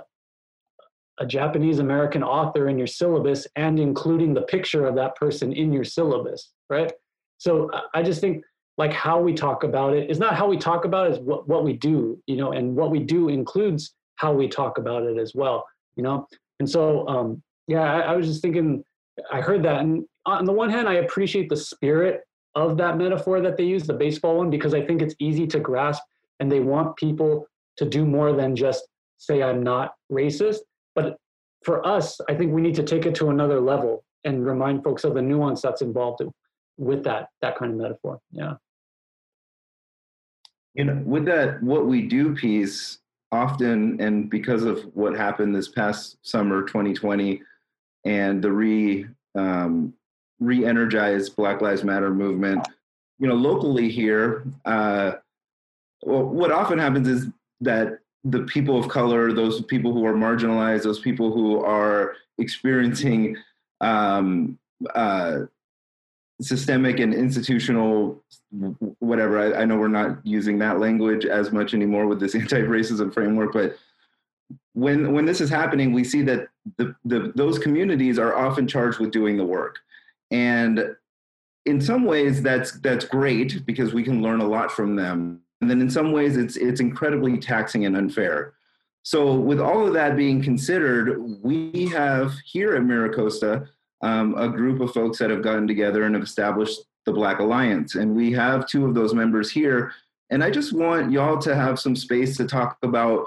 [1.18, 5.72] a japanese american author in your syllabus and including the picture of that person in
[5.72, 6.92] your syllabus right?
[7.38, 8.42] So i just think
[8.78, 11.48] like how we talk about it is not how we talk about it is what,
[11.48, 15.18] what we do you know and what we do includes how we talk about it
[15.18, 15.64] as well
[15.96, 16.26] you know?
[16.58, 18.82] And so um yeah I, I was just thinking
[19.30, 22.22] i heard that and on the one hand, I appreciate the spirit
[22.54, 25.60] of that metaphor that they use, the baseball one, because I think it's easy to
[25.60, 26.02] grasp
[26.40, 27.46] and they want people
[27.76, 28.86] to do more than just
[29.18, 30.58] say, I'm not racist.
[30.94, 31.16] But
[31.64, 35.04] for us, I think we need to take it to another level and remind folks
[35.04, 36.22] of the nuance that's involved
[36.76, 38.20] with that, that kind of metaphor.
[38.30, 38.54] Yeah.
[40.74, 42.98] You know, with that, what we do piece
[43.30, 47.42] often, and because of what happened this past summer, 2020,
[48.04, 49.94] and the re um,
[50.40, 52.66] re-energized Black Lives Matter movement.
[53.18, 55.12] You know, locally here, uh,
[56.02, 57.26] well, what often happens is
[57.60, 63.36] that the people of color, those people who are marginalized, those people who are experiencing
[63.80, 64.58] um,
[64.94, 65.40] uh,
[66.40, 68.22] systemic and institutional
[68.98, 69.38] whatever.
[69.38, 73.52] I, I, know we're not using that language as much anymore with this anti-racism framework
[73.52, 73.76] but
[74.72, 78.98] when when this is happening we see that the, the those communities are often charged
[78.98, 79.78] with doing the work.
[80.30, 80.96] And
[81.66, 85.80] in some ways that's that's great because we can learn a lot from them then
[85.80, 88.54] in some ways it's it's incredibly taxing and unfair.
[89.02, 93.68] So with all of that being considered we have here at miracosta
[94.02, 97.94] um, a group of folks that have gotten together and have established the black alliance.
[97.94, 99.92] And we have two of those members here.
[100.30, 103.26] And i just want y'all to have some space to talk about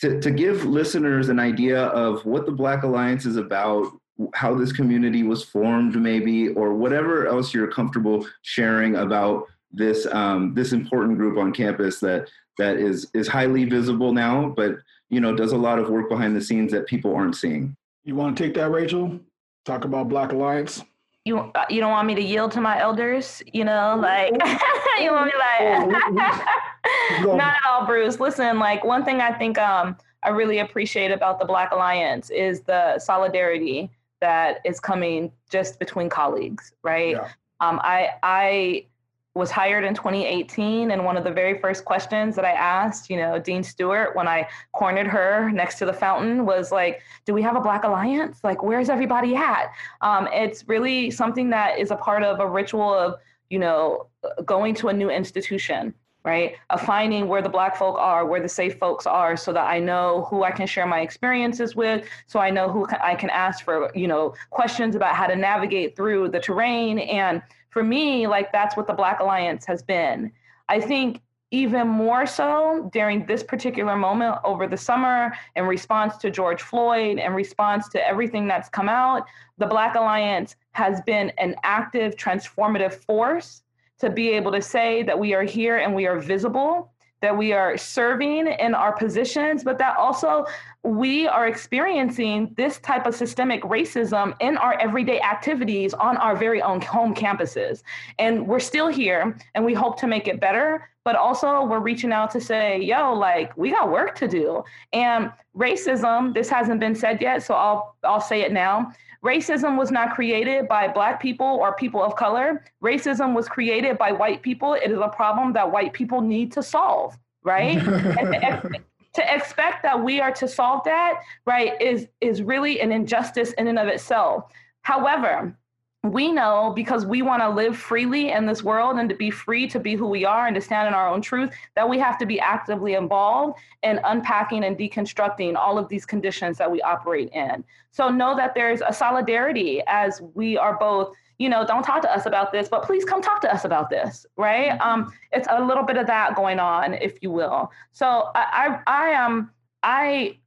[0.00, 3.92] to, to give listeners an idea of what the black alliance is about
[4.34, 10.54] how this community was formed maybe or whatever else you're comfortable sharing about this um,
[10.54, 14.76] this important group on campus that that is is highly visible now, but
[15.08, 17.76] you know does a lot of work behind the scenes that people aren't seeing.
[18.04, 19.20] You want to take that, Rachel?
[19.64, 20.82] Talk about Black Alliance.
[21.24, 24.32] You uh, you don't want me to yield to my elders, you know, like
[25.00, 25.88] you want me like
[27.22, 28.18] not at all, Bruce.
[28.18, 32.60] Listen, like one thing I think um I really appreciate about the Black Alliance is
[32.62, 37.16] the solidarity that is coming just between colleagues, right?
[37.16, 37.28] Yeah.
[37.60, 38.86] Um, I I
[39.34, 43.16] was hired in 2018 and one of the very first questions that i asked you
[43.16, 47.42] know dean stewart when i cornered her next to the fountain was like do we
[47.42, 48.40] have a black alliance?
[48.42, 49.72] Like where's everybody at?
[50.00, 53.14] Um, it's really something that is a part of a ritual of
[53.50, 54.06] you know
[54.44, 58.48] going to a new institution right of finding where the black folk are where the
[58.48, 62.38] safe folks are so that i know who i can share my experiences with so
[62.38, 66.28] i know who i can ask for you know questions about how to navigate through
[66.28, 70.30] the terrain and for me, like that's what the Black Alliance has been.
[70.68, 76.30] I think even more so during this particular moment over the summer in response to
[76.30, 81.56] George Floyd, in response to everything that's come out, the Black Alliance has been an
[81.62, 83.62] active, transformative force
[84.02, 87.52] to be able to say that we are here and we are visible that we
[87.52, 90.44] are serving in our positions, but that also
[90.82, 96.60] we are experiencing this type of systemic racism in our everyday activities on our very
[96.60, 97.84] own home campuses.
[98.18, 102.12] And we're still here and we hope to make it better, but also we're reaching
[102.12, 104.64] out to say, yo, like we got work to do.
[104.92, 108.92] And racism, this hasn't been said yet, so I'll I'll say it now.
[109.24, 112.64] Racism was not created by Black people or people of color.
[112.82, 114.74] Racism was created by white people.
[114.74, 117.78] It is a problem that white people need to solve, right?
[117.84, 118.80] to,
[119.14, 123.68] to expect that we are to solve that, right, is, is really an injustice in
[123.68, 124.44] and of itself.
[124.82, 125.56] However,
[126.04, 129.68] we know because we want to live freely in this world and to be free
[129.68, 132.18] to be who we are and to stand in our own truth that we have
[132.18, 137.30] to be actively involved in unpacking and deconstructing all of these conditions that we operate
[137.32, 137.62] in.
[137.92, 142.12] So know that there's a solidarity as we are both you know don't talk to
[142.12, 144.72] us about this but please come talk to us about this right?
[144.72, 144.88] Mm-hmm.
[144.88, 147.70] um, it's a little bit of that going on if you will.
[147.92, 149.50] So i i, I am um,
[149.84, 150.38] i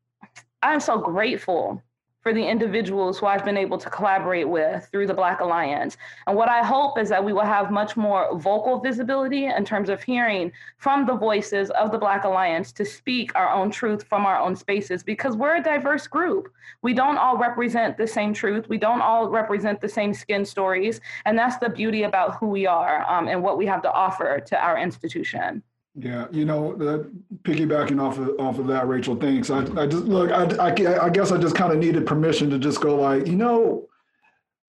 [0.62, 1.82] i'm so grateful
[2.26, 5.96] for the individuals who I've been able to collaborate with through the Black Alliance.
[6.26, 9.90] And what I hope is that we will have much more vocal visibility in terms
[9.90, 14.26] of hearing from the voices of the Black Alliance to speak our own truth from
[14.26, 16.52] our own spaces because we're a diverse group.
[16.82, 21.02] We don't all represent the same truth, we don't all represent the same skin stories.
[21.26, 24.40] And that's the beauty about who we are um, and what we have to offer
[24.48, 25.62] to our institution.
[25.98, 27.04] Yeah, you know, uh,
[27.44, 29.16] piggybacking off of off of that, Rachel.
[29.16, 29.50] Thanks.
[29.50, 30.30] I, I just look.
[30.30, 33.36] I, I, I guess I just kind of needed permission to just go like, you
[33.36, 33.88] know,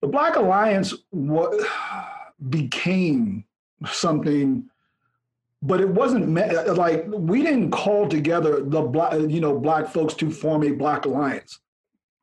[0.03, 1.53] the Black Alliance what
[2.49, 3.45] became
[3.91, 4.71] something,
[5.63, 6.33] but it wasn't
[6.77, 11.07] like we didn't call together the black, you know, black folks to form a Black
[11.07, 11.59] Alliance.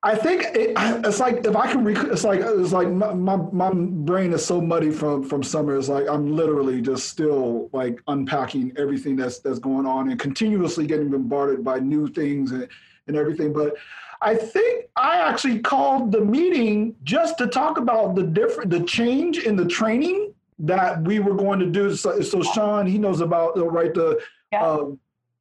[0.05, 3.37] I think it, it's like if I can, rec- it's like it's like my, my,
[3.37, 5.77] my brain is so muddy from from summer.
[5.77, 10.85] It's like I'm literally just still like unpacking everything that's that's going on and continuously
[10.85, 12.67] getting bombarded by new things and
[13.07, 13.53] and everything.
[13.53, 13.75] But
[14.21, 19.37] I think I actually called the meeting just to talk about the different the change
[19.37, 21.95] in the training that we were going to do.
[21.95, 24.65] So, so Sean, he knows about right the yeah.
[24.65, 24.91] uh,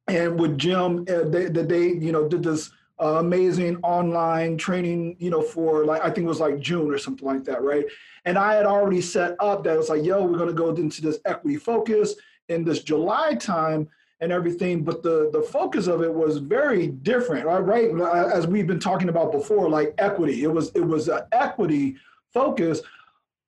[0.07, 5.15] and with Jim, uh, they, the they you know did this uh, amazing online training,
[5.19, 7.85] you know, for like, I think it was like June or something like that, right?
[8.25, 11.01] And I had already set up that it was like, yo, we're to go into
[11.01, 12.15] this equity focus
[12.49, 13.89] in this July time
[14.21, 14.83] and everything.
[14.83, 17.59] But the, the focus of it was very different, right?
[17.59, 18.31] right?
[18.31, 21.97] As we've been talking about before, like equity, it was, it was an equity
[22.33, 22.81] focus.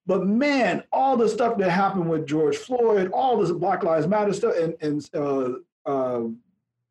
[0.08, 4.34] But man, all the stuff that happened with George Floyd, all this Black Lives Matter
[4.34, 6.27] stuff, and, and uh, uh,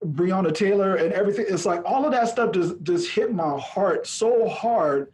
[0.04, 1.46] Breonna Taylor and everything.
[1.48, 5.12] It's like all of that stuff just just hit my heart so hard,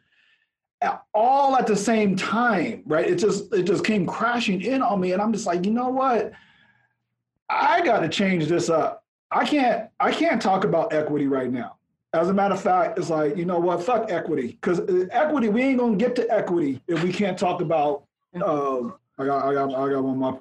[1.15, 3.07] all at the same time, right?
[3.07, 5.89] It just it just came crashing in on me, and I'm just like, you know
[5.89, 6.33] what?
[7.49, 9.05] I got to change this up.
[9.31, 11.77] I can't I can't talk about equity right now.
[12.13, 13.83] As a matter of fact, it's like you know what?
[13.83, 17.61] Fuck equity, because uh, equity we ain't gonna get to equity if we can't talk
[17.61, 18.05] about.
[18.35, 20.41] Uh, I got I got I got one more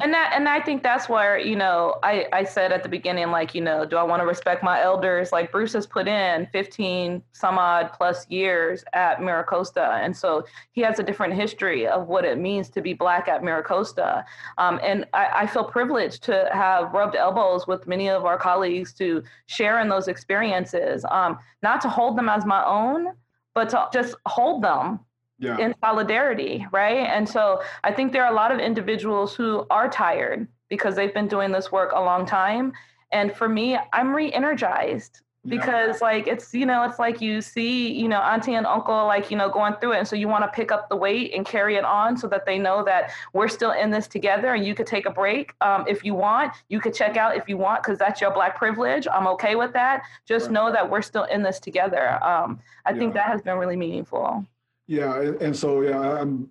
[0.00, 3.30] and that and i think that's where you know i i said at the beginning
[3.30, 5.32] like you know do i want to respect my elders?
[5.32, 10.80] Like bruce has put in 15 some odd plus years at miracosta and so he
[10.80, 14.24] has a different history of what it means to be black at miracosta
[14.58, 18.92] um, and I, I feel privileged to have rubbed elbows with many of our colleagues
[18.94, 21.04] to share in those experiences.
[21.10, 23.08] Um, not to hold them as my own
[23.54, 25.00] but to just hold them
[25.38, 25.58] Yeah.
[25.58, 26.98] in solidarity, right?
[27.06, 31.12] And so I think there are a lot of individuals who are tired because they've
[31.12, 32.72] been doing this work a long time.
[33.12, 35.50] And for me, I'm re-energized Yeah.
[35.56, 39.30] because like it's you know it's like you see you know auntie and uncle like
[39.30, 41.44] you know going through it and so you want to pick up the weight and
[41.44, 44.74] carry it on so that they know that we're still in this together and you
[44.74, 47.82] could take a break um, if you want you could check out if you want
[47.82, 50.52] because that's your black privilege i'm okay with that just Right.
[50.54, 54.46] know that we're still in this together um, i think that has been really meaningful
[54.86, 56.50] Yeah, and, so yeah, I'm,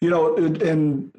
[0.00, 1.12] you know, and,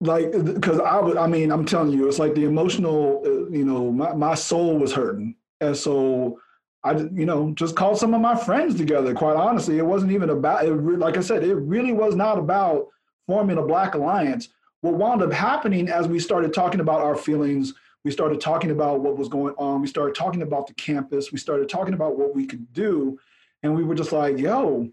[0.00, 3.64] like because I would, I mean, I'm telling you, it's like the emotional, uh, you
[3.64, 6.38] know, my my soul was hurting, and so
[6.82, 9.14] I, you know, just called some of my friends together.
[9.14, 10.72] Quite honestly, it wasn't even about it.
[10.72, 12.88] Like I said, it really was not about
[13.26, 14.50] forming a black alliance.
[14.82, 17.72] What wound up happening as we started talking about our feelings,
[18.04, 21.38] we started talking about what was going on, we started talking about the campus, we
[21.38, 23.18] started talking about what we could do,
[23.62, 24.90] and we were just like, yo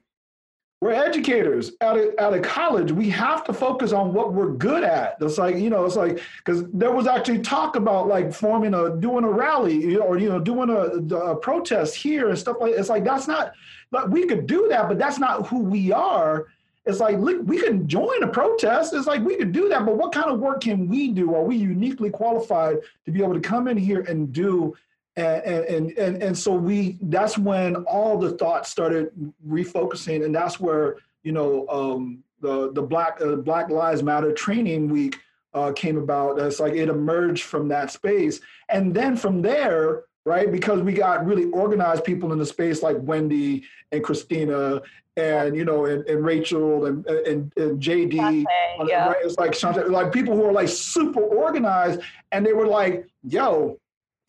[0.82, 2.92] we're educators out of, out of college.
[2.92, 5.16] We have to focus on what we're good at.
[5.22, 8.98] It's like, you know, it's like, because there was actually talk about like forming a,
[8.98, 12.90] doing a rally or, you know, doing a, a protest here and stuff like It's
[12.90, 13.54] like, that's not,
[13.92, 16.48] like, we could do that, but that's not who we are.
[16.88, 18.96] It's like, look, we can join a protest.
[18.96, 21.36] It's like, we could do that, but what kind of work can we do?
[21.36, 24.76] Are we uniquely qualified to be able to come in here and do
[25.22, 29.12] and and and and so we that's when all the thoughts started
[29.48, 34.90] refocusing and that's where you know um the the black uh, black lives matter training
[34.90, 35.20] week
[35.54, 36.40] uh, came about.
[36.40, 38.40] It's like it emerged from that space.
[38.70, 42.96] And then from there right because we got really organized people in the space like
[43.00, 44.80] wendy and christina
[45.18, 48.48] and you know and, and rachel and and, and jd on it,
[48.88, 49.08] yeah.
[49.08, 49.18] right?
[49.24, 53.80] It's like Shante- like people who are like super organized, and they were like, "Yo,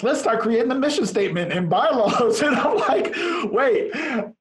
[0.03, 3.15] let's start creating a mission statement and bylaws." And I'm like,
[3.53, 3.91] "Wait,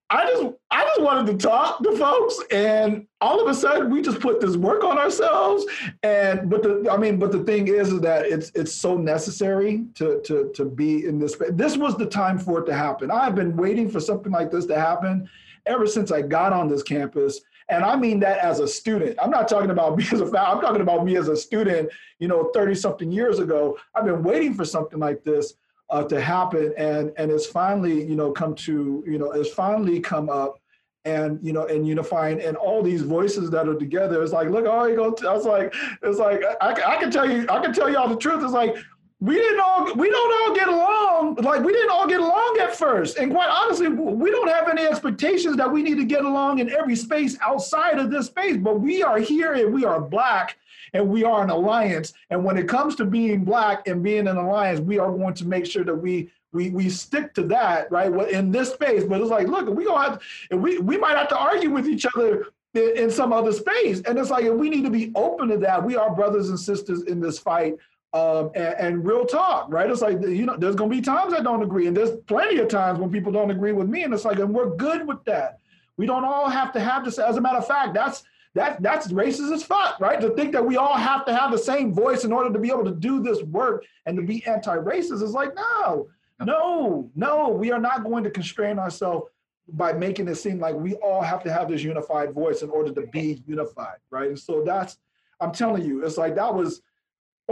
[0.09, 4.01] I just I just wanted to talk to folks, and all of a sudden we
[4.01, 5.65] just put this work on ourselves."
[6.03, 9.85] And but the I mean, but the thing is, is that it's it's so necessary
[9.95, 11.35] to to to be in this.
[11.51, 13.11] This was the time for it to happen.
[13.11, 15.29] I've been waiting for something like this to happen
[15.65, 17.41] ever since I got on this campus.
[17.71, 19.17] And I mean that as a student.
[19.21, 21.89] I'm not talking about me as a fa- I'm talking about me as a student,
[22.19, 23.77] you know, 30 something years ago.
[23.95, 25.55] I've been waiting for something like this
[25.89, 26.73] uh, to happen.
[26.77, 30.57] And and it's finally, you know, come to, you know, it's finally come up
[31.03, 34.65] and you know and unifying and all these voices that are together it's like look
[34.67, 37.73] oh you go i was like it's like I, I can tell you i can
[37.73, 38.75] tell you all the truth it's like
[39.21, 41.35] we didn't all we don't all get along.
[41.35, 43.17] Like we didn't all get along at first.
[43.17, 46.71] And quite honestly we don't have any expectations that we need to get along in
[46.71, 48.57] every space outside of this space.
[48.57, 50.57] But we are here and we are black
[50.93, 52.13] and we are an alliance.
[52.31, 55.45] And when it comes to being black and being an alliance we are going to
[55.45, 59.03] make sure that we we we stick to that right in this space.
[59.03, 61.87] But it's like look we gonna have and we we might have to argue with
[61.87, 64.01] each other in some other space.
[64.01, 65.83] And it's like we need to be open to that.
[65.83, 67.75] We are brothers and sisters in this fight
[68.13, 69.89] um, and, and real talk, right?
[69.89, 72.67] It's like you know, there's gonna be times I don't agree, and there's plenty of
[72.67, 75.59] times when people don't agree with me, and it's like, and we're good with that.
[75.97, 77.19] We don't all have to have this.
[77.19, 80.19] As a matter of fact, that's that that's racist as fuck, right?
[80.19, 82.69] To think that we all have to have the same voice in order to be
[82.69, 86.09] able to do this work and to be anti-racist is like, no,
[86.41, 87.49] no, no.
[87.49, 89.27] We are not going to constrain ourselves
[89.69, 92.91] by making it seem like we all have to have this unified voice in order
[92.91, 94.27] to be unified, right?
[94.27, 94.97] And so that's,
[95.39, 96.81] I'm telling you, it's like that was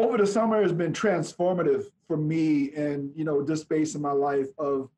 [0.04, 4.12] over the summer has been transformative for me and you know this space in my
[4.12, 4.90] life of,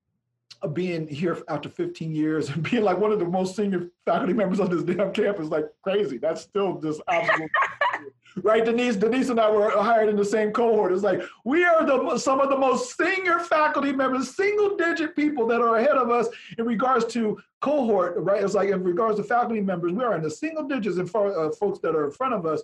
[0.62, 4.34] of being here after 15 years and being like one of the most senior faculty
[4.34, 6.18] members on this damn campus like crazy.
[6.18, 7.52] That's still just absolute
[8.44, 8.64] right?
[8.64, 10.94] Denise denise and i were hired in the same cohort.
[10.94, 15.46] It's like we are the some of the most senior faculty members single digit people
[15.48, 18.44] that are ahead of us in regards to cohort right?
[18.44, 21.38] It's like in regards to faculty members we are in the single digits in for
[21.38, 22.62] uh, folks that are in front of us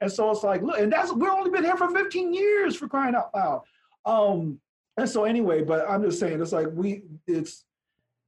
[0.00, 2.88] and so it's like, look, and that's we've only been here for 15 years for
[2.88, 3.62] crying out loud.
[4.06, 4.60] Um,
[4.96, 7.64] and so anyway, but I'm just saying, it's like we, it's,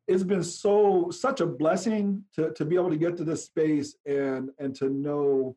[0.09, 3.95] it's been so such a blessing to to be able to get to this space
[4.05, 5.57] and and to know,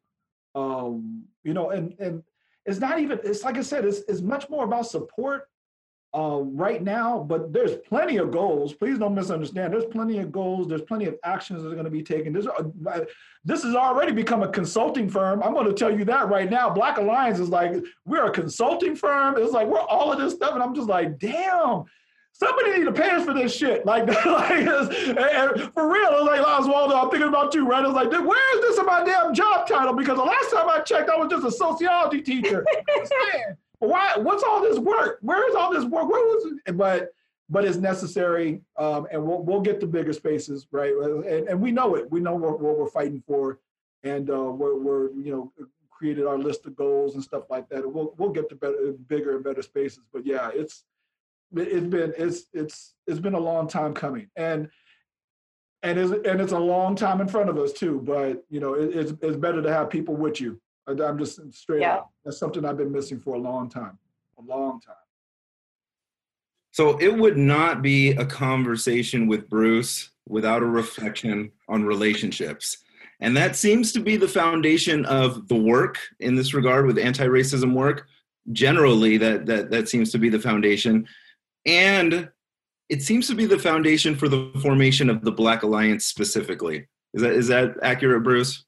[0.53, 2.23] um, you know, and and
[2.65, 3.19] it's not even.
[3.23, 5.49] It's like I said, it's it's much more about support.
[6.15, 8.73] Uh, right now, but there's plenty of goals.
[8.73, 9.73] Please don't misunderstand.
[9.73, 10.65] There's plenty of goals.
[10.69, 12.31] There's plenty of actions that are going to be taken.
[12.31, 13.01] There's, uh,
[13.43, 15.43] this has already become a consulting firm.
[15.43, 16.69] I'm going to tell you that right now.
[16.69, 19.35] Black Alliance is like, we're a consulting firm.
[19.37, 20.53] It's like, we're all of this stuff.
[20.53, 21.83] And I'm just like, damn,
[22.31, 23.85] somebody need to pay us for this shit.
[23.85, 24.65] Like, like
[25.73, 27.83] for real, I was like, Oswaldo, I'm thinking about you, right?
[27.83, 29.93] It's like, where is this in my damn job title?
[29.93, 32.65] Because the last time I checked, I was just a sociology teacher.
[33.79, 35.19] Why, what's all this work?
[35.21, 36.09] Where is all this work?
[36.09, 36.77] Where was it?
[36.77, 37.11] But
[37.49, 40.93] but it's necessary, um, and we'll we'll get the bigger spaces, right?
[40.93, 42.09] And, and we know it.
[42.09, 43.59] We know what, what we're fighting for,
[44.03, 47.91] and uh, we're we're you know created our list of goals and stuff like that.
[47.91, 50.03] We'll we'll get to better, bigger and better spaces.
[50.11, 50.83] But yeah, it's
[51.55, 54.69] it's been it's it's it's been a long time coming, and
[55.83, 58.01] and it's and it's a long time in front of us too.
[58.03, 60.59] But you know, it, it's it's better to have people with you.
[60.87, 61.95] I'm just straight Yeah.
[61.95, 62.13] up.
[62.23, 63.97] That's something I've been missing for a long time,
[64.37, 64.95] a long time.
[66.71, 72.77] So it would not be a conversation with Bruce without a reflection on relationships.
[73.21, 77.73] And that seems to be the foundation of the work in this regard with anti-racism
[77.73, 78.07] work.
[78.51, 81.07] Generally, that that that seems to be the foundation.
[81.65, 82.29] And
[82.89, 86.87] it seems to be the foundation for the formation of the Black Alliance specifically.
[87.13, 88.64] Is that is that accurate, Bruce?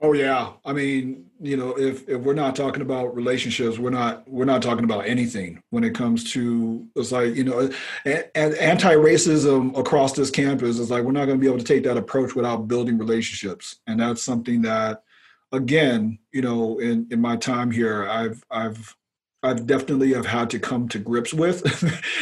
[0.00, 4.28] Oh yeah, I mean, you know, if if we're not talking about relationships, we're not
[4.28, 7.70] we're not talking about anything when it comes to it's like you know,
[8.04, 11.82] and, anti-racism across this campus is like we're not going to be able to take
[11.84, 15.02] that approach without building relationships, and that's something that,
[15.52, 18.94] again, you know, in in my time here, I've I've
[19.46, 21.62] I've definitely have had to come to grips with.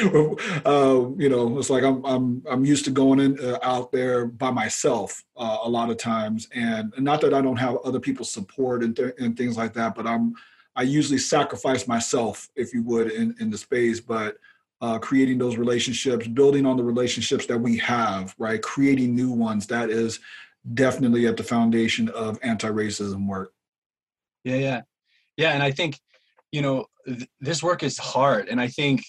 [0.66, 4.26] uh, you know, it's like I'm I'm I'm used to going in uh, out there
[4.26, 8.30] by myself uh, a lot of times, and, not that I don't have other people's
[8.30, 10.34] support and th- and things like that, but I'm
[10.76, 14.36] I usually sacrifice myself, if you would, in in the space, but.
[14.80, 18.60] Uh, creating those relationships, building on the relationships that we have, right?
[18.60, 19.66] Creating new ones.
[19.66, 20.20] That is
[20.74, 23.54] definitely at the foundation of anti-racism work.
[24.42, 24.80] Yeah, yeah,
[25.38, 25.52] yeah.
[25.52, 25.98] And I think,
[26.55, 29.02] you know, th- this work is hard, and I think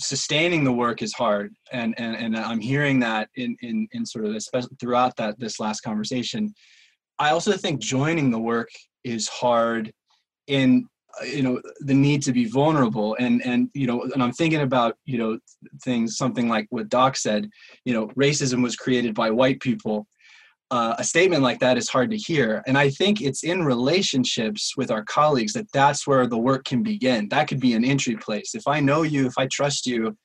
[0.00, 1.54] sustaining the work is hard.
[1.72, 5.60] And and and I'm hearing that in in in sort of especially throughout that this
[5.60, 6.52] last conversation.
[7.20, 8.70] I also think joining the work
[9.04, 9.92] is hard
[10.48, 10.88] in
[11.20, 14.60] uh, you know the need to be vulnerable and and you know and i'm thinking
[14.60, 15.38] about you know
[15.84, 17.48] things something like what doc said
[17.84, 20.06] you know racism was created by white people
[20.70, 22.62] uh, a statement like that is hard to hear.
[22.66, 26.82] And i think it's in relationships with our colleagues that that's where the work can
[26.82, 27.28] begin.
[27.28, 28.54] That could be an entry place.
[28.54, 30.16] If i know you if i trust you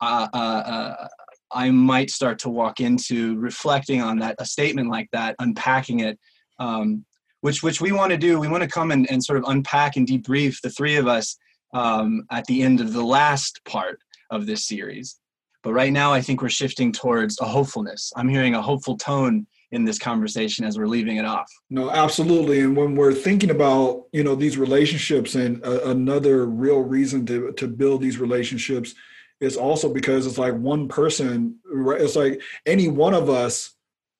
[0.00, 1.08] uh, uh, uh,
[1.52, 6.18] i might start to walk into reflecting on that a statement like that unpacking it
[6.58, 7.04] um,
[7.40, 8.38] which which we want to do.
[8.38, 11.36] We want to come and, and sort of unpack and debrief the three of us
[11.74, 13.98] um, at the end of the last part
[14.30, 15.16] of this series.
[15.62, 18.12] But right now i think we're shifting towards a hopefulness.
[18.16, 21.50] I'm hearing a hopeful tone in this conversation as we're leaving it off.
[21.68, 22.60] No, absolutely.
[22.60, 27.52] And when we're thinking about you know these relationships, and a, another real reason to
[27.52, 28.94] to build these relationships
[29.40, 31.56] is also because it's like one person.
[31.64, 32.00] right?
[32.00, 33.74] It's like any one of us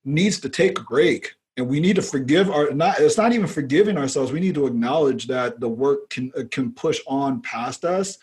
[0.04, 2.70] needs to take a break, and we need to forgive our.
[2.70, 4.32] Not it's not even forgiving ourselves.
[4.32, 8.18] We need to acknowledge that the work can uh, can push on past us.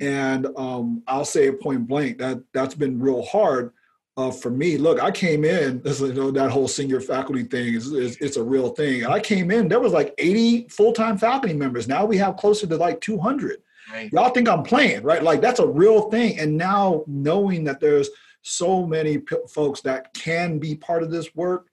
[0.00, 3.72] And um, I'll say point blank that that's been real hard
[4.16, 5.82] uh, for me, look, I came in.
[6.02, 9.06] You know, that whole senior faculty thing is, is it's a real thing.
[9.06, 9.68] I came in.
[9.68, 11.86] There was like 80 full time faculty members.
[11.86, 13.62] Now we have closer to like 200.
[13.92, 14.12] Right.
[14.12, 15.22] Y'all think I'm playing, right?
[15.22, 16.38] Like that's a real thing.
[16.38, 18.10] And now knowing that there's
[18.42, 21.68] so many p- folks that can be part of this work,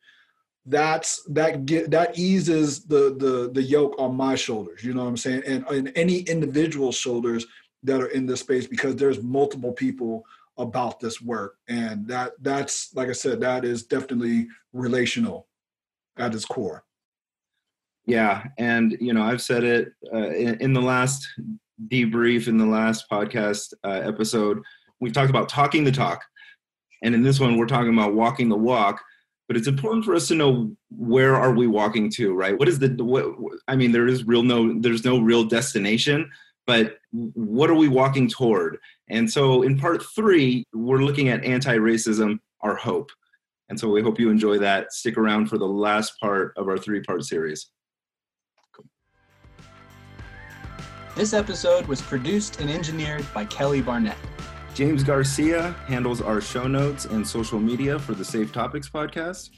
[0.66, 4.84] that's that get that eases the the the yoke on my shoulders.
[4.84, 5.44] You know what I'm saying?
[5.48, 7.46] And, and any individual shoulders
[7.84, 10.26] that are in this space because there's multiple people
[10.60, 15.47] about this work and that that's like i said that is definitely relational
[16.18, 16.84] at its core
[18.05, 21.28] Yeah, and you know I've said it uh, in, in the last
[21.89, 24.62] debrief in the last podcast uh, episode.
[24.99, 26.24] We talked about talking the talk,
[27.03, 28.99] and in this one we're talking about walking the walk.
[29.47, 32.57] But it's important for us to know where are we walking to, right?
[32.57, 33.26] What is the what,
[33.68, 33.91] I mean?
[33.91, 36.32] There is real no there's no real destination,
[36.66, 38.80] but what are we walking toward?
[39.10, 43.10] And so in part three, we're looking at anti-racism, our hope.
[43.70, 44.91] And so we hope you enjoy that.
[44.93, 47.72] Stick around for the last part of our three-part series.
[51.16, 54.18] This episode was produced and engineered by Kelly Barnett.
[54.74, 59.49] James Garcia handles our show notes and social media for the Safe Topics podcast.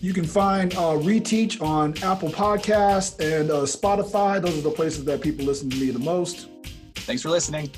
[0.00, 5.04] you can find uh, reteach on apple podcast and uh, spotify those are the places
[5.04, 6.48] that people listen to me the most
[7.04, 7.70] Thanks for listening.